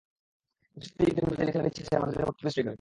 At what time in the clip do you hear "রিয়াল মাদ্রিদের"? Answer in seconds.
1.93-2.27